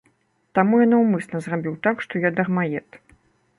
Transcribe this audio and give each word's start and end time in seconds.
Таму 0.59 0.79
я 0.83 0.87
наўмысна 0.93 1.43
зрабіў 1.47 1.77
так, 1.89 1.95
што 2.07 2.25
я 2.27 2.35
дармаед. 2.41 3.01